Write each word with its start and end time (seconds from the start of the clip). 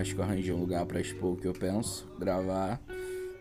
acho 0.00 0.14
que 0.14 0.20
eu 0.20 0.24
arranjei 0.24 0.52
um 0.52 0.58
lugar 0.60 0.84
para 0.86 1.00
expor 1.00 1.34
o 1.34 1.36
que 1.36 1.46
eu 1.46 1.52
penso, 1.52 2.10
gravar. 2.18 2.80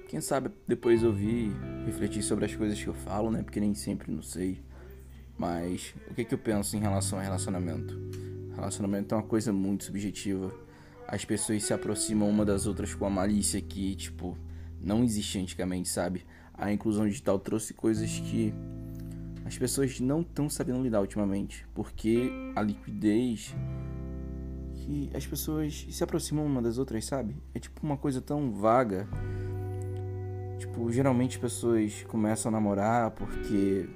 Quem 0.08 0.20
sabe 0.20 0.50
depois 0.68 1.04
ouvir, 1.04 1.52
refletir 1.86 2.22
sobre 2.22 2.46
as 2.46 2.56
coisas 2.56 2.82
que 2.82 2.88
eu 2.88 2.94
falo, 2.94 3.32
né? 3.32 3.44
Porque 3.44 3.60
nem 3.60 3.74
sempre 3.74 4.12
não 4.12 4.22
sei. 4.22 4.60
Mas 5.38 5.94
o 6.10 6.14
que, 6.14 6.26
que 6.26 6.34
eu 6.34 6.38
penso 6.38 6.76
em 6.76 6.80
relação 6.80 7.18
a 7.18 7.22
relacionamento? 7.22 7.98
Relacionamento 8.56 9.16
é 9.16 9.18
uma 9.18 9.24
coisa 9.24 9.54
muito 9.54 9.86
subjetiva. 9.86 10.54
As 11.08 11.24
pessoas 11.24 11.64
se 11.64 11.74
aproximam 11.74 12.30
uma 12.30 12.44
das 12.44 12.68
outras 12.68 12.94
com 12.94 13.06
a 13.06 13.10
malícia 13.10 13.62
que, 13.62 13.96
tipo, 13.96 14.38
não 14.82 15.04
existia 15.04 15.42
antigamente, 15.42 15.88
sabe? 15.88 16.26
A 16.54 16.74
inclusão 16.74 17.08
digital 17.08 17.40
trouxe 17.40 17.74
coisas 17.74 18.10
que 18.20 18.54
as 19.46 19.58
pessoas 19.58 20.00
não 20.00 20.22
estão 20.22 20.50
sabendo 20.50 20.84
lidar 20.84 21.02
ultimamente, 21.02 21.66
porque 21.74 22.30
a 22.56 22.62
liquidez 22.62 23.56
que 24.90 25.10
as 25.14 25.28
pessoas 25.28 25.86
se 25.92 26.04
aproximam 26.04 26.44
uma 26.44 26.64
das 26.64 26.80
outras, 26.80 27.06
sabe? 27.06 27.36
É 27.54 27.60
tipo 27.60 27.80
uma 27.84 27.96
coisa 27.96 28.20
tão 28.20 28.52
vaga. 28.52 29.08
Tipo, 30.58 30.92
geralmente 30.92 31.36
as 31.36 31.42
pessoas 31.42 32.04
começam 32.08 32.50
a 32.50 32.52
namorar 32.52 33.12
porque 33.12 33.88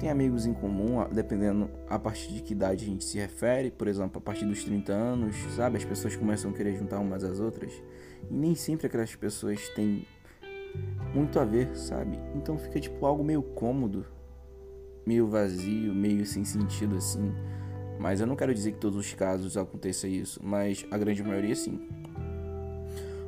tem 0.00 0.10
amigos 0.10 0.44
em 0.44 0.52
comum, 0.52 1.06
dependendo 1.12 1.70
a 1.88 2.00
partir 2.00 2.32
de 2.32 2.42
que 2.42 2.52
idade 2.52 2.84
a 2.84 2.88
gente 2.88 3.04
se 3.04 3.16
refere, 3.16 3.70
por 3.70 3.86
exemplo, 3.86 4.18
a 4.18 4.20
partir 4.20 4.44
dos 4.44 4.64
30 4.64 4.92
anos, 4.92 5.36
sabe? 5.54 5.76
As 5.76 5.84
pessoas 5.84 6.16
começam 6.16 6.50
a 6.50 6.54
querer 6.54 6.76
juntar 6.76 6.98
umas 6.98 7.22
às 7.22 7.38
outras. 7.38 7.72
E 8.28 8.34
nem 8.34 8.56
sempre 8.56 8.88
aquelas 8.88 9.14
pessoas 9.14 9.68
têm 9.68 10.04
muito 11.14 11.38
a 11.38 11.44
ver, 11.44 11.76
sabe? 11.76 12.18
Então 12.34 12.58
fica 12.58 12.80
tipo 12.80 13.06
algo 13.06 13.22
meio 13.22 13.42
cômodo, 13.42 14.04
meio 15.06 15.28
vazio, 15.28 15.94
meio 15.94 16.26
sem 16.26 16.44
sentido 16.44 16.96
assim. 16.96 17.32
Mas 18.02 18.20
eu 18.20 18.26
não 18.26 18.34
quero 18.34 18.52
dizer 18.52 18.72
que 18.72 18.80
todos 18.80 18.98
os 18.98 19.14
casos 19.14 19.56
aconteça 19.56 20.08
isso, 20.08 20.40
mas 20.42 20.84
a 20.90 20.98
grande 20.98 21.22
maioria 21.22 21.54
sim. 21.54 21.86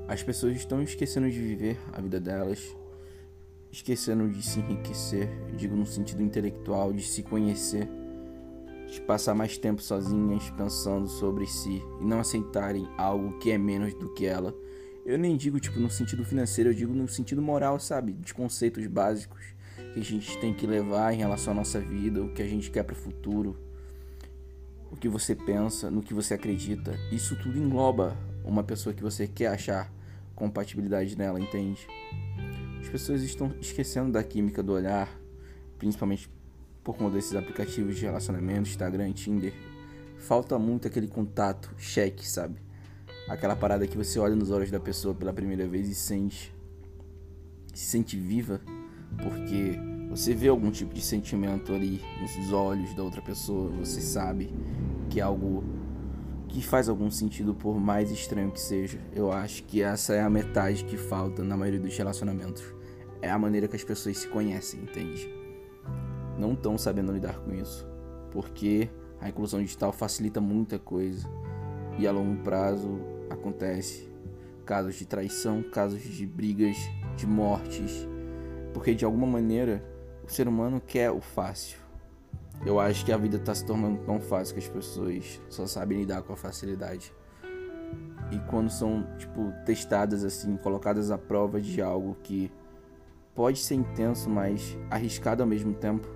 As 0.08 0.20
pessoas 0.20 0.56
estão 0.56 0.82
esquecendo 0.82 1.30
de 1.30 1.38
viver 1.38 1.78
a 1.92 2.00
vida 2.00 2.18
delas, 2.18 2.76
esquecendo 3.70 4.28
de 4.28 4.42
se 4.42 4.58
enriquecer, 4.58 5.30
digo 5.56 5.76
no 5.76 5.86
sentido 5.86 6.24
intelectual, 6.24 6.92
de 6.92 7.04
se 7.04 7.22
conhecer, 7.22 7.88
de 8.88 9.00
passar 9.02 9.32
mais 9.32 9.56
tempo 9.56 9.80
sozinhas 9.80 10.50
pensando 10.50 11.06
sobre 11.06 11.46
si 11.46 11.80
e 12.00 12.04
não 12.04 12.18
aceitarem 12.18 12.88
algo 12.98 13.38
que 13.38 13.52
é 13.52 13.56
menos 13.56 13.94
do 13.94 14.12
que 14.12 14.26
ela. 14.26 14.52
Eu 15.06 15.16
nem 15.16 15.36
digo 15.36 15.60
tipo 15.60 15.78
no 15.78 15.88
sentido 15.88 16.24
financeiro, 16.24 16.70
eu 16.70 16.74
digo 16.74 16.92
no 16.92 17.06
sentido 17.06 17.40
moral, 17.40 17.78
sabe? 17.78 18.12
De 18.12 18.34
conceitos 18.34 18.84
básicos 18.88 19.54
que 19.92 20.00
a 20.00 20.04
gente 20.04 20.36
tem 20.38 20.52
que 20.52 20.66
levar 20.66 21.14
em 21.14 21.18
relação 21.18 21.52
à 21.52 21.56
nossa 21.56 21.78
vida, 21.78 22.20
o 22.20 22.32
que 22.34 22.42
a 22.42 22.48
gente 22.48 22.72
quer 22.72 22.82
para 22.82 22.94
o 22.94 22.96
futuro, 22.96 23.56
o 24.94 24.96
que 24.96 25.08
você 25.08 25.34
pensa, 25.34 25.90
no 25.90 26.00
que 26.00 26.14
você 26.14 26.34
acredita. 26.34 26.96
Isso 27.10 27.36
tudo 27.36 27.58
engloba 27.58 28.16
uma 28.44 28.62
pessoa 28.62 28.94
que 28.94 29.02
você 29.02 29.26
quer 29.26 29.48
achar 29.48 29.92
compatibilidade 30.36 31.18
nela, 31.18 31.40
entende? 31.40 31.84
As 32.80 32.88
pessoas 32.88 33.22
estão 33.22 33.52
esquecendo 33.60 34.12
da 34.12 34.22
química 34.22 34.62
do 34.62 34.72
olhar, 34.72 35.08
principalmente 35.78 36.30
por 36.84 36.96
conta 36.96 37.16
desses 37.16 37.34
aplicativos 37.34 37.96
de 37.96 38.04
relacionamento, 38.04 38.68
Instagram, 38.68 39.12
Tinder. 39.12 39.52
Falta 40.16 40.58
muito 40.60 40.86
aquele 40.86 41.08
contato, 41.08 41.74
cheque, 41.76 42.26
sabe? 42.28 42.62
Aquela 43.28 43.56
parada 43.56 43.88
que 43.88 43.96
você 43.96 44.20
olha 44.20 44.36
nos 44.36 44.52
olhos 44.52 44.70
da 44.70 44.78
pessoa 44.78 45.12
pela 45.12 45.32
primeira 45.32 45.66
vez 45.66 45.88
e 45.88 45.94
sente 45.94 46.54
se 47.74 47.86
sente 47.86 48.16
viva, 48.16 48.60
porque 49.20 49.76
você 50.14 50.32
vê 50.32 50.46
algum 50.46 50.70
tipo 50.70 50.94
de 50.94 51.00
sentimento 51.00 51.72
ali 51.72 52.00
nos 52.20 52.52
olhos 52.52 52.94
da 52.94 53.02
outra 53.02 53.20
pessoa, 53.20 53.68
você 53.70 54.00
sabe 54.00 54.48
que 55.10 55.18
é 55.18 55.24
algo 55.24 55.64
que 56.46 56.62
faz 56.62 56.88
algum 56.88 57.10
sentido 57.10 57.52
por 57.52 57.80
mais 57.80 58.12
estranho 58.12 58.52
que 58.52 58.60
seja. 58.60 59.00
Eu 59.12 59.32
acho 59.32 59.64
que 59.64 59.82
essa 59.82 60.14
é 60.14 60.20
a 60.22 60.30
metade 60.30 60.84
que 60.84 60.96
falta 60.96 61.42
na 61.42 61.56
maioria 61.56 61.80
dos 61.80 61.96
relacionamentos. 61.98 62.62
É 63.20 63.28
a 63.28 63.36
maneira 63.36 63.66
que 63.66 63.74
as 63.74 63.82
pessoas 63.82 64.18
se 64.18 64.28
conhecem, 64.28 64.82
entende? 64.82 65.28
Não 66.38 66.52
estão 66.52 66.78
sabendo 66.78 67.12
lidar 67.12 67.40
com 67.40 67.52
isso, 67.52 67.84
porque 68.30 68.88
a 69.20 69.28
inclusão 69.28 69.60
digital 69.60 69.90
facilita 69.90 70.40
muita 70.40 70.78
coisa 70.78 71.28
e 71.98 72.06
a 72.06 72.12
longo 72.12 72.40
prazo 72.44 73.00
acontece 73.28 74.08
casos 74.64 74.94
de 74.94 75.06
traição, 75.06 75.60
casos 75.60 76.02
de 76.02 76.24
brigas, 76.24 76.76
de 77.16 77.26
mortes, 77.26 78.06
porque 78.72 78.94
de 78.94 79.04
alguma 79.04 79.26
maneira 79.26 79.93
o 80.26 80.30
ser 80.30 80.48
humano 80.48 80.80
quer 80.80 81.10
o 81.10 81.20
fácil. 81.20 81.78
Eu 82.64 82.80
acho 82.80 83.04
que 83.04 83.12
a 83.12 83.16
vida 83.16 83.36
está 83.36 83.54
se 83.54 83.64
tornando 83.64 83.98
tão 84.04 84.20
fácil 84.20 84.54
que 84.54 84.60
as 84.60 84.68
pessoas 84.68 85.40
só 85.48 85.66
sabem 85.66 85.98
lidar 85.98 86.22
com 86.22 86.32
a 86.32 86.36
facilidade. 86.36 87.12
E 88.30 88.38
quando 88.50 88.70
são, 88.70 89.06
tipo, 89.18 89.52
testadas 89.66 90.24
assim, 90.24 90.56
colocadas 90.56 91.10
à 91.10 91.18
prova 91.18 91.60
de 91.60 91.82
algo 91.82 92.16
que 92.22 92.50
pode 93.34 93.58
ser 93.58 93.74
intenso, 93.74 94.30
mas 94.30 94.76
arriscado 94.90 95.42
ao 95.42 95.48
mesmo 95.48 95.74
tempo, 95.74 96.08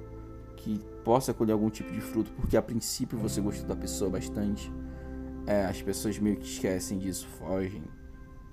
que 0.57 0.81
possa 1.05 1.35
colher 1.35 1.53
algum 1.53 1.71
tipo 1.71 1.93
de 1.93 2.01
fruto, 2.01 2.33
porque 2.33 2.57
a 2.57 2.63
princípio 2.63 3.19
você 3.19 3.41
gostou 3.41 3.67
da 3.67 3.77
pessoa 3.77 4.11
bastante, 4.11 4.73
é, 5.47 5.65
as 5.65 5.83
pessoas 5.83 6.19
meio 6.19 6.37
que 6.37 6.47
esquecem 6.47 6.99
disso, 6.99 7.27
fogem. 7.39 7.83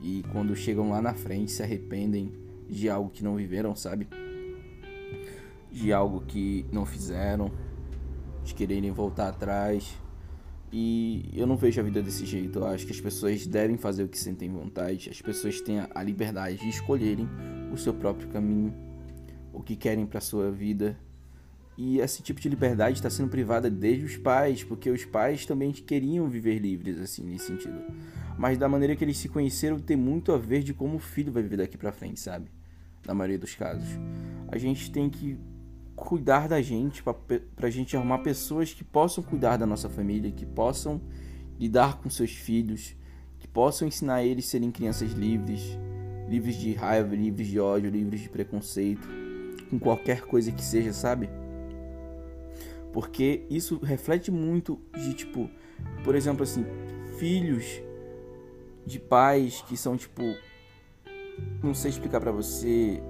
E 0.02 0.24
quando 0.32 0.56
chegam 0.56 0.90
lá 0.90 1.02
na 1.02 1.14
frente 1.14 1.52
se 1.52 1.64
arrependem 1.64 2.34
de 2.68 2.90
algo 2.90 3.10
que 3.10 3.24
não 3.24 3.36
viveram, 3.36 3.76
sabe? 3.76 4.08
De 5.76 5.92
algo 5.92 6.22
que 6.22 6.66
não 6.72 6.86
fizeram, 6.86 7.52
de 8.44 8.54
quererem 8.54 8.92
voltar 8.92 9.28
atrás. 9.28 9.94
E 10.72 11.30
eu 11.34 11.46
não 11.46 11.58
vejo 11.58 11.80
a 11.82 11.84
vida 11.84 12.02
desse 12.02 12.26
jeito. 12.26 12.60
Eu 12.60 12.66
acho 12.66 12.86
que 12.86 12.94
as 12.94 13.02
pessoas 13.02 13.46
devem 13.46 13.78
fazer 13.78 14.04
o 14.04 14.08
que 14.08 14.18
sentem 14.18 14.50
vontade. 14.50 15.10
As 15.10 15.22
pessoas 15.22 15.60
têm 15.60 15.82
a 15.94 16.02
liberdade 16.02 16.58
de 16.58 16.70
escolherem 16.70 17.28
o 17.74 17.78
seu 17.78 17.94
próprio 17.94 18.30
caminho, 18.30 18.74
o 19.52 19.62
que 19.62 19.76
querem 19.76 20.06
para 20.06 20.22
sua 20.22 20.50
vida. 20.50 20.98
E 21.78 22.00
esse 22.00 22.24
tipo 22.24 22.40
de 22.40 22.48
liberdade 22.48 22.98
está 22.98 23.10
sendo 23.10 23.30
privada 23.30 23.70
desde 23.70 24.06
os 24.06 24.16
pais, 24.16 24.64
porque 24.64 24.90
os 24.90 25.04
pais 25.04 25.46
também 25.46 25.74
queriam 25.74 26.30
viver 26.30 26.58
livres 26.58 26.98
assim 27.00 27.26
nesse 27.26 27.48
sentido. 27.48 27.82
Mas 28.38 28.58
da 28.58 28.70
maneira 28.70 28.96
que 28.96 29.04
eles 29.04 29.18
se 29.18 29.28
conheceram 29.28 29.78
tem 29.78 29.98
muito 29.98 30.32
a 30.32 30.38
ver 30.38 30.64
de 30.64 30.74
como 30.74 30.96
o 30.96 31.00
filho 31.00 31.34
vai 31.34 31.44
viver 31.44 31.58
daqui 31.58 31.78
para 31.78 31.92
frente, 31.92 32.20
sabe? 32.20 32.50
Na 33.06 33.14
maioria 33.14 33.38
dos 33.38 33.56
casos. 33.56 33.90
A 34.48 34.58
gente 34.58 34.90
tem 34.90 35.10
que 35.10 35.38
cuidar 35.96 36.48
da 36.48 36.62
gente, 36.62 37.02
para 37.02 37.68
a 37.68 37.70
gente 37.70 37.96
arrumar 37.96 38.20
pessoas 38.20 38.74
que 38.74 38.84
possam 38.84 39.24
cuidar 39.24 39.58
da 39.58 39.66
nossa 39.66 39.90
família, 39.90 40.32
que 40.32 40.46
possam 40.46 41.02
lidar 41.60 41.98
com 42.00 42.10
seus 42.10 42.32
filhos, 42.32 42.96
que 43.40 43.48
possam 43.48 43.88
ensinar 43.88 44.24
eles 44.24 44.46
a 44.48 44.50
serem 44.50 44.72
crianças 44.72 45.12
livres, 45.14 45.78
livres 46.28 46.56
de 46.56 46.74
raiva, 46.74 47.16
livres 47.16 47.48
de 47.48 47.60
ódio, 47.60 47.90
livres 47.90 48.22
de 48.22 48.30
preconceito, 48.30 49.08
com 49.70 49.80
qualquer 49.80 50.22
coisa 50.22 50.52
que 50.52 50.64
seja, 50.64 50.92
sabe? 50.92 51.30
Porque 52.92 53.46
isso 53.50 53.80
reflete 53.80 54.32
muito 54.32 54.80
de 54.94 55.14
tipo, 55.14 55.50
por 56.04 56.16
exemplo, 56.16 56.44
assim, 56.44 56.66
filhos 57.18 57.66
de 58.86 59.00
pais 59.00 59.62
que 59.62 59.76
são 59.76 59.98
tipo, 59.98 60.22
não 61.64 61.74
sei 61.74 61.90
explicar 61.92 62.20
para 62.20 62.32
você, 62.32 63.02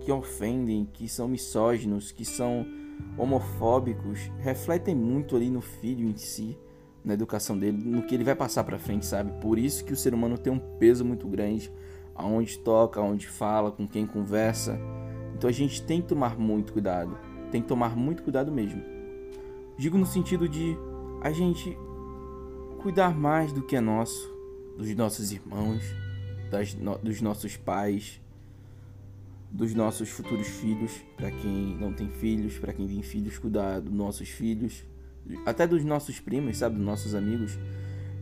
que 0.00 0.10
ofendem, 0.10 0.88
que 0.92 1.08
são 1.08 1.28
misóginos, 1.28 2.10
que 2.10 2.24
são 2.24 2.66
homofóbicos, 3.16 4.30
refletem 4.38 4.94
muito 4.94 5.36
ali 5.36 5.50
no 5.50 5.60
filho 5.60 6.08
em 6.08 6.16
si, 6.16 6.58
na 7.04 7.14
educação 7.14 7.58
dele, 7.58 7.78
no 7.78 8.02
que 8.02 8.14
ele 8.14 8.24
vai 8.24 8.34
passar 8.34 8.64
para 8.64 8.78
frente, 8.78 9.06
sabe? 9.06 9.32
Por 9.40 9.58
isso 9.58 9.84
que 9.84 9.92
o 9.92 9.96
ser 9.96 10.12
humano 10.12 10.36
tem 10.36 10.52
um 10.52 10.58
peso 10.58 11.04
muito 11.04 11.26
grande 11.26 11.72
aonde 12.14 12.58
toca, 12.58 13.00
aonde 13.00 13.26
fala, 13.26 13.70
com 13.70 13.86
quem 13.86 14.06
conversa. 14.06 14.78
Então 15.34 15.48
a 15.48 15.52
gente 15.52 15.82
tem 15.82 16.02
que 16.02 16.08
tomar 16.08 16.38
muito 16.38 16.72
cuidado, 16.72 17.16
tem 17.50 17.62
que 17.62 17.68
tomar 17.68 17.96
muito 17.96 18.22
cuidado 18.22 18.52
mesmo. 18.52 18.82
Digo 19.78 19.96
no 19.96 20.06
sentido 20.06 20.48
de 20.48 20.76
a 21.22 21.30
gente 21.30 21.76
cuidar 22.82 23.16
mais 23.16 23.52
do 23.52 23.62
que 23.62 23.76
é 23.76 23.80
nosso, 23.80 24.30
dos 24.76 24.94
nossos 24.94 25.32
irmãos, 25.32 25.82
das, 26.50 26.74
no, 26.74 26.98
dos 26.98 27.20
nossos 27.22 27.56
pais, 27.56 28.20
dos 29.50 29.74
nossos 29.74 30.08
futuros 30.08 30.46
filhos, 30.46 30.92
para 31.16 31.30
quem 31.30 31.76
não 31.78 31.92
tem 31.92 32.08
filhos, 32.08 32.58
para 32.58 32.72
quem 32.72 32.86
tem 32.86 33.02
filhos, 33.02 33.36
cuidar 33.36 33.80
dos 33.80 33.92
nossos 33.92 34.28
filhos, 34.28 34.84
até 35.44 35.66
dos 35.66 35.84
nossos 35.84 36.20
primos, 36.20 36.58
sabe, 36.58 36.76
dos 36.76 36.84
nossos 36.84 37.14
amigos, 37.14 37.58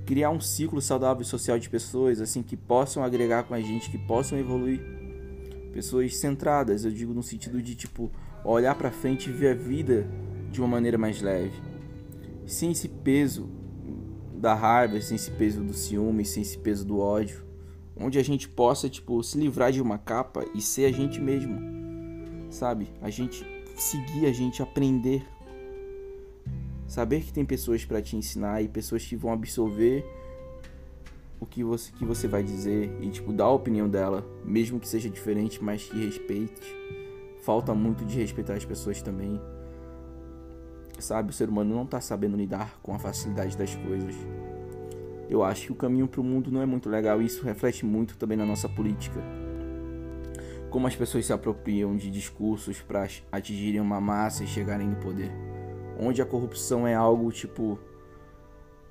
criar 0.07 0.31
um 0.31 0.41
ciclo 0.41 0.81
saudável 0.81 1.25
social 1.25 1.59
de 1.59 1.69
pessoas 1.69 2.21
assim 2.21 2.43
que 2.43 2.57
possam 2.57 3.05
agregar 3.05 3.45
com 3.45 3.53
a 3.53 3.61
gente, 3.61 3.91
que 3.91 3.99
possam 3.99 4.39
evoluir. 4.39 4.81
Pessoas 5.73 6.17
centradas, 6.17 6.85
eu 6.85 6.91
digo 6.91 7.13
no 7.13 7.23
sentido 7.23 7.63
de 7.63 7.75
tipo 7.75 8.11
olhar 8.43 8.75
para 8.75 8.91
frente 8.91 9.29
e 9.29 9.33
ver 9.33 9.51
a 9.51 9.55
vida 9.55 10.09
de 10.51 10.61
uma 10.61 10.69
maneira 10.69 10.97
mais 10.97 11.21
leve, 11.21 11.61
sem 12.47 12.73
esse 12.73 12.89
peso 12.89 13.51
da 14.35 14.55
raiva, 14.55 14.99
sem 15.01 15.17
esse 15.17 15.31
peso 15.31 15.63
do 15.63 15.75
ciúme, 15.75 16.25
sem 16.25 16.43
esse 16.43 16.57
peso 16.57 16.87
do 16.87 16.99
ódio 16.99 17.48
onde 18.01 18.19
a 18.19 18.23
gente 18.23 18.49
possa, 18.49 18.89
tipo, 18.89 19.23
se 19.23 19.39
livrar 19.39 19.73
de 19.73 19.81
uma 19.81 19.99
capa 19.99 20.45
e 20.55 20.61
ser 20.61 20.87
a 20.87 20.93
gente 20.93 21.21
mesmo, 21.21 21.61
sabe? 22.51 22.89
A 23.03 23.11
gente 23.11 23.45
seguir, 23.77 24.27
a 24.27 24.33
gente 24.33 24.63
aprender. 24.63 25.27
Saber 26.87 27.21
que 27.21 27.33
tem 27.33 27.45
pessoas 27.45 27.85
para 27.85 28.01
te 28.01 28.17
ensinar 28.17 28.63
e 28.63 28.69
pessoas 28.69 29.05
que 29.05 29.15
vão 29.15 29.33
absorver 29.33 30.05
o 31.41 31.47
que 31.47 31.63
você, 31.63 31.93
que 31.93 32.05
você 32.05 32.27
vai 32.27 32.43
dizer 32.43 32.91
e, 33.01 33.11
tipo, 33.11 33.33
dar 33.33 33.45
a 33.45 33.53
opinião 33.53 33.89
dela, 33.89 34.27
mesmo 34.45 34.81
que 34.81 34.89
seja 34.89 35.09
diferente, 35.09 35.63
mas 35.63 35.85
que 35.85 36.05
respeite. 36.05 36.75
Falta 37.43 37.75
muito 37.75 38.05
de 38.05 38.19
respeitar 38.19 38.55
as 38.55 38.65
pessoas 38.65 39.03
também. 39.03 39.41
Sabe, 40.99 41.31
o 41.31 41.33
ser 41.33 41.49
humano 41.49 41.75
não 41.75 41.87
tá 41.87 42.01
sabendo 42.01 42.37
lidar 42.37 42.79
com 42.83 42.93
a 42.95 42.99
facilidade 42.99 43.57
das 43.57 43.75
coisas. 43.75 44.15
Eu 45.29 45.45
acho 45.45 45.67
que 45.67 45.73
o 45.73 45.77
caminho 45.77 46.09
para 46.09 46.21
o 46.21 46.25
mundo 46.25 46.51
não 46.51 46.63
é 46.63 46.67
muito 46.67 46.89
legal 46.89 47.21
e 47.21 47.27
isso 47.27 47.45
reflete 47.45 47.85
muito 47.85 48.17
também 48.17 48.37
na 48.37 48.47
nossa 48.47 48.69
política. 48.69 49.21
Como 50.71 50.87
as 50.87 50.97
pessoas 50.97 51.27
se 51.27 51.33
apropriam 51.33 51.97
de 51.97 52.11
discursos 52.11 52.81
para 52.81 53.07
atingirem 53.31 53.81
uma 53.81 54.01
massa 54.01 54.43
e 54.45 54.47
chegarem 54.47 54.89
no 54.89 54.97
poder. 54.97 55.31
Onde 56.01 56.23
a 56.23 56.27
corrupção 56.27 56.87
é 56.87 56.95
algo 56.95 57.31
tipo 57.31 57.79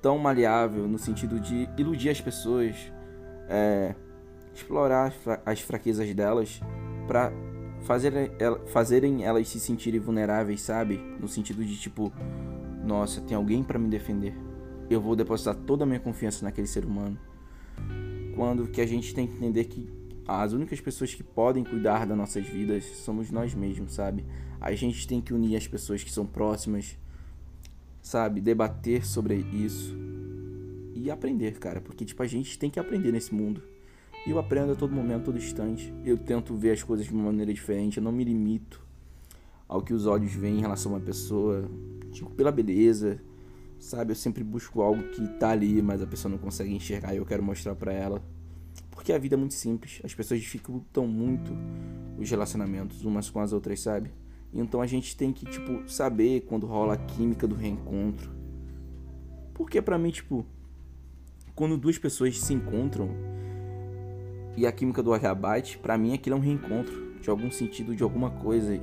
tão 0.00 0.16
maleável 0.16 0.86
no 0.86 0.98
sentido 0.98 1.40
de 1.40 1.68
iludir 1.76 2.10
as 2.10 2.20
pessoas, 2.20 2.76
é, 3.48 3.94
explorar 4.54 5.12
as 5.44 5.60
fraquezas 5.60 6.14
delas 6.14 6.60
para 7.08 7.32
fazer, 7.82 8.12
fazerem 8.66 9.24
elas 9.24 9.48
se 9.48 9.58
sentirem 9.58 9.98
vulneráveis, 9.98 10.60
sabe? 10.60 10.98
No 11.18 11.26
sentido 11.26 11.64
de 11.64 11.76
tipo, 11.76 12.12
nossa, 12.84 13.20
tem 13.20 13.36
alguém 13.36 13.64
para 13.64 13.78
me 13.78 13.88
defender 13.88 14.47
eu 14.90 15.00
vou 15.00 15.14
depositar 15.14 15.54
toda 15.54 15.84
a 15.84 15.86
minha 15.86 16.00
confiança 16.00 16.44
naquele 16.44 16.66
ser 16.66 16.84
humano. 16.84 17.18
Quando 18.34 18.68
que 18.68 18.80
a 18.80 18.86
gente 18.86 19.14
tem 19.14 19.26
que 19.26 19.34
entender 19.34 19.64
que 19.64 19.88
as 20.26 20.52
únicas 20.52 20.80
pessoas 20.80 21.14
que 21.14 21.22
podem 21.22 21.64
cuidar 21.64 22.06
das 22.06 22.16
nossas 22.16 22.46
vidas 22.46 22.84
somos 22.84 23.30
nós 23.30 23.54
mesmos, 23.54 23.94
sabe? 23.94 24.24
A 24.60 24.72
gente 24.74 25.06
tem 25.06 25.20
que 25.20 25.32
unir 25.32 25.56
as 25.56 25.66
pessoas 25.66 26.04
que 26.04 26.12
são 26.12 26.26
próximas, 26.26 26.98
sabe? 28.02 28.40
Debater 28.40 29.06
sobre 29.06 29.36
isso 29.36 29.96
e 30.94 31.10
aprender, 31.10 31.58
cara, 31.58 31.80
porque 31.80 32.04
tipo 32.04 32.22
a 32.22 32.26
gente 32.26 32.58
tem 32.58 32.68
que 32.68 32.78
aprender 32.78 33.12
nesse 33.12 33.34
mundo. 33.34 33.62
E 34.26 34.30
eu 34.30 34.38
aprendo 34.38 34.72
a 34.72 34.74
todo 34.74 34.94
momento, 34.94 35.22
a 35.22 35.24
todo 35.24 35.38
instante. 35.38 35.92
Eu 36.04 36.18
tento 36.18 36.54
ver 36.54 36.72
as 36.72 36.82
coisas 36.82 37.06
de 37.06 37.12
uma 37.12 37.24
maneira 37.24 37.52
diferente, 37.52 37.98
eu 37.98 38.02
não 38.02 38.12
me 38.12 38.24
limito 38.24 38.86
ao 39.66 39.82
que 39.82 39.92
os 39.92 40.06
olhos 40.06 40.32
veem 40.32 40.58
em 40.58 40.60
relação 40.60 40.92
a 40.92 40.96
uma 40.96 41.04
pessoa, 41.04 41.70
tipo, 42.10 42.30
pela 42.30 42.50
beleza, 42.50 43.20
Sabe, 43.78 44.12
eu 44.12 44.16
sempre 44.16 44.42
busco 44.42 44.82
algo 44.82 45.04
que 45.10 45.26
tá 45.38 45.50
ali, 45.50 45.80
mas 45.80 46.02
a 46.02 46.06
pessoa 46.06 46.30
não 46.30 46.38
consegue 46.38 46.74
enxergar 46.74 47.14
e 47.14 47.18
eu 47.18 47.24
quero 47.24 47.42
mostrar 47.42 47.74
para 47.74 47.92
ela. 47.92 48.22
Porque 48.90 49.12
a 49.12 49.18
vida 49.18 49.36
é 49.36 49.38
muito 49.38 49.54
simples, 49.54 50.00
as 50.04 50.12
pessoas 50.12 50.40
dificultam 50.40 51.06
muito 51.06 51.52
os 52.18 52.28
relacionamentos 52.28 53.04
umas 53.04 53.30
com 53.30 53.40
as 53.40 53.52
outras, 53.52 53.80
sabe? 53.80 54.10
Então 54.52 54.80
a 54.80 54.86
gente 54.86 55.16
tem 55.16 55.32
que, 55.32 55.46
tipo, 55.46 55.88
saber 55.88 56.40
quando 56.42 56.66
rola 56.66 56.94
a 56.94 56.96
química 56.96 57.46
do 57.46 57.54
reencontro. 57.54 58.30
Porque 59.54 59.80
para 59.80 59.98
mim, 59.98 60.10
tipo, 60.10 60.44
quando 61.54 61.76
duas 61.76 61.98
pessoas 61.98 62.38
se 62.38 62.52
encontram 62.52 63.10
e 64.56 64.66
a 64.66 64.72
química 64.72 65.02
do 65.02 65.10
olhar 65.10 65.34
bate, 65.34 65.78
para 65.78 65.96
mim 65.96 66.14
aquilo 66.14 66.34
é 66.34 66.38
um 66.38 66.42
reencontro 66.42 67.20
de 67.20 67.30
algum 67.30 67.50
sentido, 67.50 67.94
de 67.94 68.02
alguma 68.02 68.30
coisa 68.30 68.80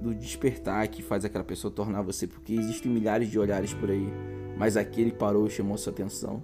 do 0.00 0.14
despertar 0.14 0.86
que 0.88 1.02
faz 1.02 1.24
aquela 1.24 1.44
pessoa 1.44 1.72
tornar 1.72 2.02
você, 2.02 2.26
porque 2.26 2.52
existem 2.52 2.90
milhares 2.90 3.30
de 3.30 3.38
olhares 3.38 3.74
por 3.74 3.90
aí, 3.90 4.08
mas 4.56 4.76
aquele 4.76 5.10
parou 5.10 5.46
e 5.46 5.50
chamou 5.50 5.76
sua 5.76 5.92
atenção. 5.92 6.42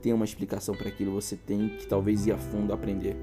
Tem 0.00 0.12
uma 0.12 0.24
explicação 0.24 0.74
para 0.74 0.88
aquilo, 0.88 1.12
você 1.12 1.36
tem 1.36 1.68
que 1.70 1.86
talvez 1.86 2.26
ir 2.26 2.32
a 2.32 2.38
fundo 2.38 2.72
aprender. 2.72 3.16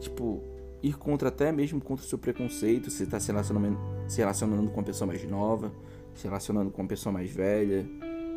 Tipo, 0.00 0.40
ir 0.82 0.96
contra 0.96 1.28
até 1.28 1.50
mesmo 1.50 1.80
contra 1.80 2.04
o 2.04 2.08
seu 2.08 2.18
preconceito, 2.18 2.90
você 2.90 3.04
está 3.04 3.18
se 3.18 3.28
relacionando, 3.28 3.78
se 4.06 4.18
relacionando 4.18 4.70
com 4.70 4.78
uma 4.80 4.86
pessoa 4.86 5.06
mais 5.06 5.24
nova, 5.24 5.72
se 6.14 6.24
relacionando 6.24 6.70
com 6.70 6.82
uma 6.82 6.88
pessoa 6.88 7.12
mais 7.12 7.30
velha, 7.30 7.86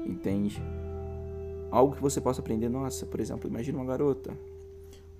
entende? 0.05 0.61
Algo 1.69 1.95
que 1.95 2.01
você 2.01 2.19
possa 2.19 2.41
aprender, 2.41 2.69
nossa, 2.69 3.05
por 3.05 3.19
exemplo, 3.19 3.49
imagina 3.49 3.77
uma 3.77 3.85
garota, 3.85 4.33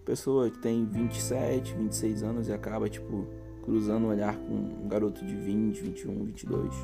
pessoa 0.04 0.50
que 0.50 0.58
tem 0.58 0.86
27, 0.86 1.76
26 1.76 2.24
anos 2.24 2.48
e 2.48 2.54
acaba, 2.54 2.90
tipo, 2.90 3.28
cruzando 3.72 4.08
o 4.08 4.10
olhar 4.10 4.36
com 4.36 4.54
um 4.54 4.88
garoto 4.90 5.26
de 5.26 5.34
20, 5.34 5.82
21, 5.82 6.26
22. 6.26 6.76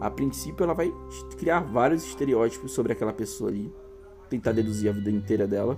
A 0.00 0.08
princípio, 0.08 0.62
ela 0.62 0.72
vai 0.72 0.94
criar 1.36 1.58
vários 1.58 2.04
estereótipos 2.04 2.70
sobre 2.70 2.92
aquela 2.92 3.12
pessoa 3.12 3.50
ali, 3.50 3.74
tentar 4.30 4.52
deduzir 4.52 4.88
a 4.88 4.92
vida 4.92 5.10
inteira 5.10 5.48
dela, 5.48 5.76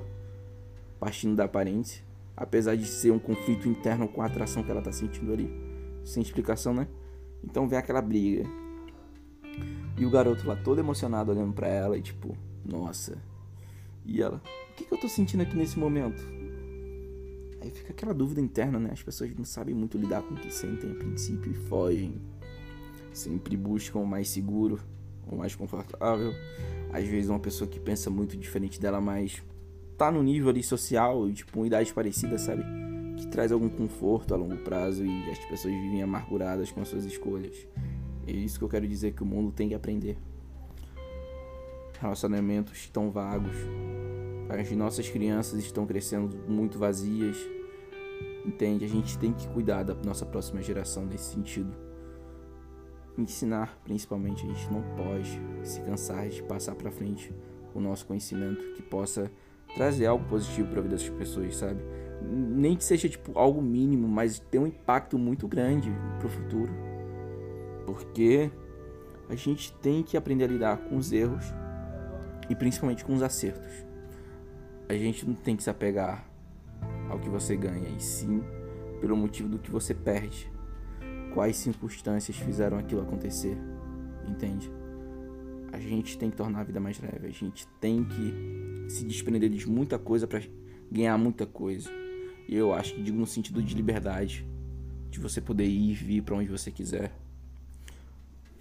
partindo 1.01 1.35
da 1.35 1.45
aparência, 1.45 2.05
apesar 2.37 2.77
de 2.77 2.85
ser 2.85 3.11
um 3.11 3.19
conflito 3.19 3.67
interno 3.67 4.07
com 4.07 4.21
a 4.21 4.27
atração 4.27 4.63
que 4.63 4.71
ela 4.71 4.83
tá 4.83 4.93
sentindo 4.93 5.33
ali, 5.33 5.51
sem 6.05 6.23
explicação, 6.23 6.75
né? 6.75 6.87
Então 7.43 7.67
vem 7.67 7.79
aquela 7.79 8.03
briga. 8.03 8.45
E 9.97 10.05
o 10.05 10.11
garoto 10.11 10.47
lá 10.47 10.57
todo 10.57 10.79
emocionado 10.79 11.33
olhando 11.33 11.55
para 11.55 11.69
ela 11.69 11.97
e 11.97 12.03
tipo, 12.03 12.37
nossa. 12.63 13.17
E 14.05 14.21
ela, 14.21 14.43
o 14.73 14.75
que, 14.75 14.85
que 14.85 14.93
eu 14.93 14.99
tô 14.99 15.09
sentindo 15.09 15.43
aqui 15.43 15.57
nesse 15.57 15.79
momento? 15.79 16.23
Aí 17.60 17.70
fica 17.70 17.93
aquela 17.93 18.14
dúvida 18.14 18.40
interna, 18.40 18.78
né? 18.78 18.90
As 18.93 19.02
pessoas 19.02 19.34
não 19.34 19.44
sabem 19.44 19.75
muito 19.75 19.99
lidar 19.99 20.22
com 20.22 20.34
o 20.34 20.37
que 20.37 20.50
sentem 20.52 20.90
a 20.90 20.94
princípio 20.94 21.50
e 21.50 21.55
fogem. 21.55 22.20
Sempre 23.12 23.56
buscam 23.56 23.99
o 24.00 24.06
mais 24.06 24.28
seguro, 24.28 24.78
o 25.26 25.37
mais 25.37 25.55
confortável. 25.55 26.32
Às 26.93 27.06
vezes 27.06 27.28
uma 27.28 27.40
pessoa 27.40 27.69
que 27.69 27.81
pensa 27.81 28.10
muito 28.10 28.37
diferente 28.37 28.81
dela, 28.81 29.00
mas 29.00 29.43
tá 29.96 30.12
no 30.12 30.22
nível 30.22 30.49
ali 30.49 30.62
social, 30.62 31.31
tipo, 31.32 31.58
uma 31.58 31.66
idade 31.66 31.93
parecida, 31.93 32.38
sabe? 32.38 32.64
Que 33.16 33.26
traz 33.26 33.50
algum 33.50 33.69
conforto 33.69 34.32
a 34.32 34.37
longo 34.37 34.56
prazo 34.58 35.05
e 35.05 35.31
as 35.31 35.38
pessoas 35.46 35.75
vivem 35.75 36.02
amarguradas 36.02 36.70
com 36.70 36.81
as 36.81 36.88
suas 36.88 37.05
escolhas. 37.05 37.66
É 38.26 38.31
isso 38.31 38.58
que 38.58 38.64
eu 38.64 38.69
quero 38.69 38.87
dizer 38.87 39.12
que 39.12 39.22
o 39.22 39.26
mundo 39.26 39.50
tem 39.50 39.69
que 39.69 39.75
aprender. 39.75 40.16
Relacionamentos 42.00 42.88
tão 42.93 43.10
vagos, 43.10 43.56
as 44.49 44.71
nossas 44.73 45.09
crianças 45.09 45.59
estão 45.61 45.87
crescendo 45.87 46.37
muito 46.49 46.79
vazias. 46.79 47.37
Entende? 48.45 48.85
A 48.85 48.89
gente 48.89 49.19
tem 49.19 49.33
que 49.33 49.47
cuidar 49.49 49.83
da 49.83 49.95
nossa 49.95 50.25
próxima 50.25 50.62
geração 50.62 51.05
nesse 51.05 51.35
sentido. 51.35 51.71
Ensinar, 53.17 53.79
principalmente, 53.85 54.45
a 54.45 54.49
gente 54.49 54.73
não 54.73 54.83
pode 54.97 55.41
se 55.62 55.81
cansar 55.83 56.29
de 56.29 56.43
passar 56.43 56.75
para 56.75 56.91
frente 56.91 57.35
o 57.75 57.81
nosso 57.81 58.06
conhecimento 58.06 58.75
que 58.75 58.83
possa 58.83 59.31
trazer 59.75 60.06
algo 60.06 60.25
positivo 60.25 60.69
para 60.69 60.79
a 60.79 60.83
vida 60.83 60.97
das 60.97 61.09
pessoas, 61.09 61.56
sabe? 61.56 61.81
Nem 62.23 62.75
que 62.75 62.85
seja 62.85 63.09
tipo 63.09 63.39
algo 63.39 63.61
mínimo, 63.61 64.09
mas 64.09 64.39
ter 64.39 64.58
um 64.58 64.67
impacto 64.67 65.19
muito 65.19 65.46
grande 65.46 65.91
para 66.19 66.27
o 66.27 66.31
futuro. 66.31 66.72
Porque 67.84 68.51
a 69.29 69.34
gente 69.34 69.72
tem 69.75 70.03
que 70.03 70.17
aprender 70.17 70.44
a 70.44 70.49
lidar 70.49 70.79
com 70.79 70.96
os 70.96 71.13
erros 71.13 71.44
e 72.49 72.55
principalmente 72.55 73.05
com 73.05 73.15
os 73.15 73.22
acertos 73.22 73.88
a 74.89 74.97
gente 74.97 75.27
não 75.27 75.35
tem 75.35 75.55
que 75.55 75.63
se 75.63 75.69
apegar 75.71 76.27
ao 77.11 77.19
que 77.19 77.29
você 77.29 77.57
ganha, 77.57 77.89
e 77.89 78.01
sim 78.01 78.43
pelo 79.01 79.17
motivo 79.17 79.49
do 79.49 79.59
que 79.59 79.71
você 79.71 79.95
perde. 79.95 80.51
Quais 81.35 81.57
circunstâncias 81.57 82.37
fizeram 82.37 82.79
aquilo 82.79 83.03
acontecer, 83.03 83.57
entende? 84.27 84.71
A 85.71 85.79
gente 85.79 86.17
tem 86.17 86.31
que 86.31 86.37
tornar 86.37 86.61
a 86.61 86.65
vida 86.65 86.81
mais 86.81 86.99
leve, 86.99 87.27
a 87.27 87.31
gente 87.31 87.67
tem 87.81 88.03
que 88.03 88.91
se 88.91 89.05
desprender 89.05 89.51
de 89.51 89.69
muita 89.69 89.99
coisa 89.99 90.27
para 90.27 90.43
ganhar 90.91 91.19
muita 91.19 91.45
coisa. 91.45 91.91
E 92.49 92.57
eu 92.57 92.73
acho 92.73 92.95
que 92.95 93.03
digo 93.03 93.19
no 93.19 93.27
sentido 93.27 93.63
de 93.63 93.75
liberdade, 93.75 94.49
de 95.11 95.21
você 95.21 95.41
poder 95.41 95.67
ir 95.67 95.91
e 95.91 95.95
vir 95.95 96.23
para 96.23 96.35
onde 96.35 96.49
você 96.49 96.71
quiser. 96.71 97.13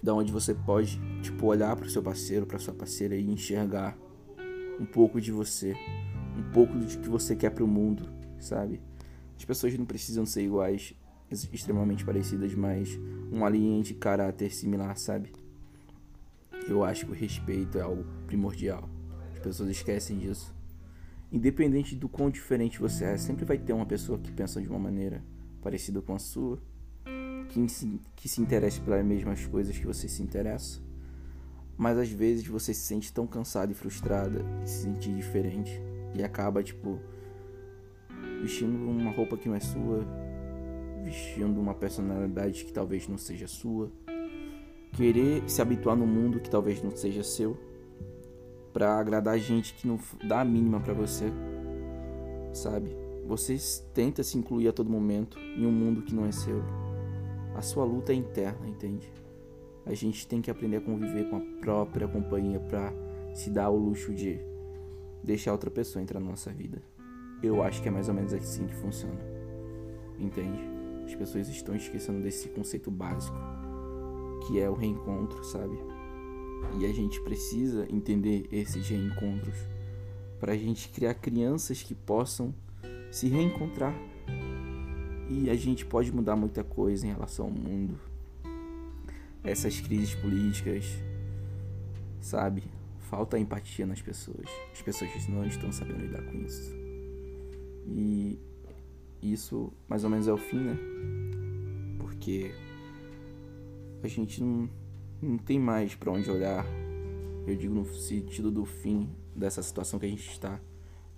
Da 0.02 0.14
onde 0.14 0.30
você 0.30 0.54
pode, 0.54 1.00
tipo, 1.22 1.46
olhar 1.46 1.74
para 1.74 1.86
o 1.86 1.90
seu 1.90 2.02
parceiro, 2.02 2.46
para 2.46 2.58
sua 2.58 2.74
parceira 2.74 3.16
e 3.16 3.26
enxergar 3.28 3.96
um 4.78 4.84
pouco 4.84 5.20
de 5.20 5.32
você 5.32 5.74
um 6.38 6.52
pouco 6.52 6.78
do 6.78 6.86
que 6.86 7.08
você 7.08 7.34
quer 7.34 7.50
para 7.50 7.64
o 7.64 7.68
mundo, 7.68 8.08
sabe? 8.38 8.80
As 9.36 9.44
pessoas 9.44 9.76
não 9.76 9.84
precisam 9.84 10.24
ser 10.24 10.44
iguais, 10.44 10.94
extremamente 11.30 12.04
parecidas, 12.04 12.54
mas 12.54 12.98
uma 13.30 13.48
linha 13.48 13.82
de 13.82 13.94
caráter 13.94 14.50
similar, 14.52 14.96
sabe? 14.96 15.32
Eu 16.68 16.84
acho 16.84 17.06
que 17.06 17.12
o 17.12 17.14
respeito 17.14 17.78
é 17.78 17.80
algo 17.80 18.04
primordial. 18.26 18.88
As 19.32 19.40
pessoas 19.40 19.70
esquecem 19.70 20.18
disso. 20.18 20.54
Independente 21.30 21.94
do 21.94 22.08
quão 22.08 22.30
diferente 22.30 22.80
você 22.80 23.04
é, 23.04 23.16
sempre 23.18 23.44
vai 23.44 23.58
ter 23.58 23.72
uma 23.72 23.86
pessoa 23.86 24.18
que 24.18 24.32
pensa 24.32 24.60
de 24.60 24.68
uma 24.68 24.78
maneira 24.78 25.22
parecida 25.60 26.00
com 26.00 26.14
a 26.14 26.18
sua, 26.18 26.62
que 27.48 27.68
se, 27.68 28.00
que 28.16 28.28
se 28.28 28.40
interesse 28.40 28.80
pelas 28.80 29.04
mesmas 29.04 29.44
coisas 29.46 29.76
que 29.76 29.86
você 29.86 30.08
se 30.08 30.22
interessa. 30.22 30.80
Mas 31.76 31.98
às 31.98 32.10
vezes 32.10 32.46
você 32.46 32.72
se 32.72 32.80
sente 32.80 33.12
tão 33.12 33.26
cansada 33.26 33.70
e 33.72 33.74
frustrada 33.74 34.42
de 34.62 34.70
se 34.70 34.82
sentir 34.82 35.14
diferente 35.14 35.80
e 36.14 36.22
acaba, 36.22 36.62
tipo, 36.62 36.98
vestindo 38.40 38.76
uma 38.76 39.10
roupa 39.10 39.36
que 39.36 39.48
não 39.48 39.54
é 39.54 39.60
sua, 39.60 40.04
vestindo 41.04 41.60
uma 41.60 41.74
personalidade 41.74 42.64
que 42.64 42.72
talvez 42.72 43.08
não 43.08 43.18
seja 43.18 43.46
sua, 43.46 43.90
querer 44.92 45.48
se 45.48 45.60
habituar 45.60 45.96
no 45.96 46.06
mundo 46.06 46.40
que 46.40 46.50
talvez 46.50 46.82
não 46.82 46.90
seja 46.90 47.22
seu, 47.22 47.56
para 48.72 48.98
agradar 48.98 49.38
gente 49.38 49.74
que 49.74 49.86
não 49.86 49.98
dá 50.24 50.40
a 50.40 50.44
mínima 50.44 50.80
para 50.80 50.94
você, 50.94 51.26
sabe? 52.52 52.96
Você 53.26 53.56
tenta 53.92 54.22
se 54.22 54.38
incluir 54.38 54.68
a 54.68 54.72
todo 54.72 54.90
momento 54.90 55.38
em 55.38 55.66
um 55.66 55.72
mundo 55.72 56.02
que 56.02 56.14
não 56.14 56.24
é 56.24 56.32
seu. 56.32 56.62
A 57.54 57.60
sua 57.60 57.84
luta 57.84 58.12
é 58.12 58.14
interna, 58.14 58.68
entende? 58.68 59.12
A 59.84 59.94
gente 59.94 60.26
tem 60.26 60.40
que 60.40 60.50
aprender 60.50 60.76
a 60.76 60.80
conviver 60.80 61.28
com 61.28 61.36
a 61.36 61.60
própria 61.60 62.06
companhia 62.06 62.60
para 62.60 62.92
se 63.34 63.50
dar 63.50 63.70
o 63.70 63.76
luxo 63.76 64.14
de 64.14 64.38
deixar 65.22 65.52
outra 65.52 65.70
pessoa 65.70 66.02
entrar 66.02 66.20
na 66.20 66.30
nossa 66.30 66.50
vida. 66.50 66.82
Eu 67.42 67.62
acho 67.62 67.82
que 67.82 67.88
é 67.88 67.90
mais 67.90 68.08
ou 68.08 68.14
menos 68.14 68.32
assim 68.32 68.66
que 68.66 68.74
funciona. 68.74 69.20
Entende? 70.18 70.60
As 71.04 71.14
pessoas 71.14 71.48
estão 71.48 71.74
esquecendo 71.74 72.20
desse 72.20 72.48
conceito 72.48 72.90
básico, 72.90 73.36
que 74.46 74.60
é 74.60 74.68
o 74.68 74.74
reencontro, 74.74 75.42
sabe? 75.44 75.78
E 76.78 76.84
a 76.84 76.92
gente 76.92 77.20
precisa 77.22 77.86
entender 77.90 78.48
esses 78.52 78.88
reencontros 78.88 79.56
para 80.38 80.52
a 80.52 80.56
gente 80.56 80.88
criar 80.88 81.14
crianças 81.14 81.82
que 81.82 81.94
possam 81.94 82.54
se 83.10 83.28
reencontrar. 83.28 83.94
E 85.30 85.48
a 85.50 85.54
gente 85.54 85.84
pode 85.84 86.12
mudar 86.12 86.36
muita 86.36 86.64
coisa 86.64 87.06
em 87.06 87.10
relação 87.10 87.46
ao 87.46 87.50
mundo. 87.50 87.98
Essas 89.42 89.80
crises 89.80 90.14
políticas, 90.14 90.84
sabe? 92.20 92.64
Falta 93.08 93.38
empatia 93.38 93.86
nas 93.86 94.02
pessoas. 94.02 94.46
As 94.70 94.82
pessoas 94.82 95.26
não 95.28 95.46
estão 95.46 95.72
sabendo 95.72 96.00
lidar 96.00 96.22
com 96.22 96.44
isso. 96.44 96.76
E 97.86 98.38
isso 99.22 99.72
mais 99.88 100.04
ou 100.04 100.10
menos 100.10 100.28
é 100.28 100.32
o 100.32 100.36
fim, 100.36 100.58
né? 100.58 100.76
Porque 101.98 102.54
a 104.02 104.08
gente 104.08 104.42
não, 104.42 104.68
não 105.22 105.38
tem 105.38 105.58
mais 105.58 105.94
para 105.94 106.12
onde 106.12 106.30
olhar. 106.30 106.66
Eu 107.46 107.56
digo 107.56 107.74
no 107.74 107.86
sentido 107.86 108.50
do 108.50 108.66
fim 108.66 109.08
dessa 109.34 109.62
situação 109.62 109.98
que 109.98 110.04
a 110.04 110.10
gente 110.10 110.28
está 110.30 110.60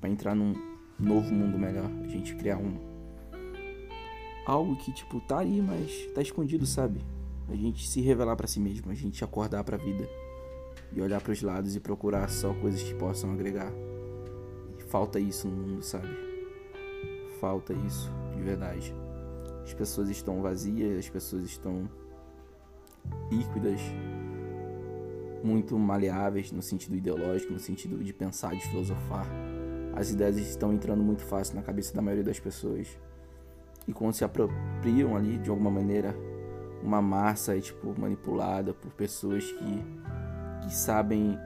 para 0.01 0.09
entrar 0.09 0.37
num 0.37 0.55
novo 0.97 1.35
mundo 1.35 1.59
melhor, 1.59 1.91
a 2.05 2.09
gente 2.09 2.37
criar 2.37 2.59
um 2.59 2.79
algo 4.47 4.77
que 4.77 4.93
tipo 4.93 5.21
tá 5.21 5.41
aí, 5.41 5.61
mas 5.61 6.07
tá 6.15 6.23
escondido, 6.23 6.67
sabe? 6.67 7.01
A 7.49 7.57
gente 7.57 7.89
se 7.89 8.01
revelar 8.01 8.37
para 8.37 8.47
si 8.47 8.61
mesmo, 8.61 8.93
a 8.93 8.95
gente 8.95 9.25
acordar 9.25 9.65
para 9.65 9.77
a 9.77 9.81
vida 9.81 10.09
e 10.93 11.01
olhar 11.01 11.21
para 11.21 11.33
os 11.33 11.43
lados 11.43 11.77
e 11.77 11.81
procurar 11.81 12.29
só 12.29 12.53
coisas 12.55 12.83
que 12.83 12.95
possam 12.95 13.33
agregar. 13.33 13.73
E 14.79 14.83
falta 14.83 15.19
isso 15.19 15.49
no 15.49 15.57
mundo, 15.57 15.83
sabe? 15.83 16.09
Falta 17.41 17.73
isso, 17.73 18.11
de 18.35 18.43
verdade. 18.43 18.95
As 19.63 19.73
pessoas 19.73 20.09
estão 20.09 20.43
vazias, 20.43 20.99
as 20.99 21.09
pessoas 21.09 21.45
estão 21.45 21.89
líquidas, 23.31 23.81
muito 25.43 25.79
maleáveis 25.79 26.53
no 26.53 26.63
sentido 26.63 26.97
ideológico, 26.97 27.53
no 27.53 27.59
sentido 27.59 28.03
de 28.03 28.13
pensar, 28.13 28.55
de 28.55 28.63
filosofar. 28.69 29.27
As 29.95 30.11
ideias 30.11 30.37
estão 30.37 30.73
entrando 30.73 31.03
muito 31.03 31.23
fácil 31.23 31.57
na 31.57 31.63
cabeça 31.63 31.95
da 31.95 32.03
maioria 32.03 32.25
das 32.25 32.39
pessoas. 32.39 32.89
E 33.89 33.93
quando 33.93 34.15
se 34.15 34.25
apropriam 34.25 35.17
ali 35.17 35.39
de 35.39 35.51
alguma 35.51 35.71
maneira, 35.71 36.15
uma 36.83 37.03
massa 37.03 37.57
é 37.57 37.61
tipo 37.61 37.99
manipulada 37.99 38.73
por 38.73 38.91
pessoas 38.93 39.45
que, 39.45 39.85
que 40.63 40.75
sabem 40.75 41.39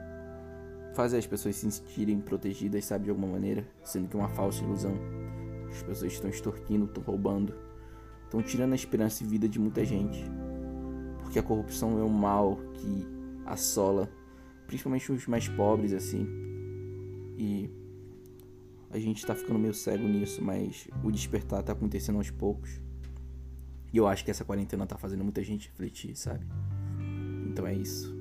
fazer 0.93 1.17
as 1.17 1.27
pessoas 1.27 1.55
se 1.57 1.69
sentirem 1.69 2.19
protegidas, 2.19 2.85
sabe, 2.85 3.05
de 3.05 3.09
alguma 3.09 3.27
maneira, 3.27 3.67
sendo 3.83 4.07
que 4.07 4.15
é 4.15 4.19
uma 4.19 4.29
falsa 4.29 4.63
ilusão. 4.63 4.97
As 5.69 5.83
pessoas 5.83 6.13
estão 6.13 6.29
extorquindo, 6.29 6.85
estão 6.85 7.03
roubando, 7.03 7.53
estão 8.23 8.41
tirando 8.41 8.71
a 8.71 8.75
esperança 8.75 9.23
e 9.23 9.27
vida 9.27 9.47
de 9.47 9.59
muita 9.59 9.83
gente. 9.83 10.23
Porque 11.21 11.37
a 11.37 11.43
corrupção 11.43 11.99
é 11.99 12.03
um 12.03 12.09
mal 12.09 12.57
que 12.73 13.05
assola, 13.45 14.09
principalmente 14.65 15.11
os 15.11 15.27
mais 15.27 15.49
pobres, 15.49 15.91
assim. 15.91 16.25
E 17.37 17.69
a 18.89 18.97
gente 18.97 19.25
tá 19.25 19.35
ficando 19.35 19.59
meio 19.59 19.73
cego 19.73 20.07
nisso, 20.07 20.41
mas 20.41 20.87
o 21.03 21.11
despertar 21.11 21.61
tá 21.61 21.73
acontecendo 21.73 22.17
aos 22.17 22.31
poucos. 22.31 22.81
E 23.91 23.97
eu 23.97 24.07
acho 24.07 24.23
que 24.23 24.31
essa 24.31 24.45
quarentena 24.45 24.87
tá 24.87 24.97
fazendo 24.97 25.23
muita 25.23 25.43
gente 25.43 25.67
refletir, 25.67 26.15
sabe? 26.15 26.45
Então 27.47 27.67
é 27.67 27.73
isso. 27.73 28.14